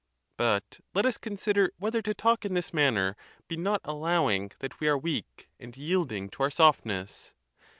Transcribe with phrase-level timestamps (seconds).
[0.35, 3.15] But let us consider whether to talk in this manner
[3.47, 7.35] be not allowing that we are weak, and yielding to our softness.